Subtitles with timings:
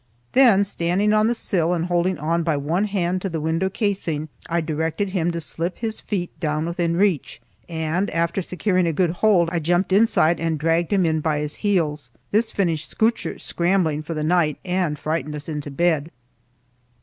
[0.31, 4.29] Then, standing on the sill and holding on by one hand to the window casing,
[4.49, 7.39] I directed him to slip his feet down within reach,
[7.69, 11.57] and, after securing a good hold, I jumped inside and dragged him in by his
[11.57, 12.09] heels.
[12.31, 16.09] This finished scootcher scrambling for the night and frightened us into bed.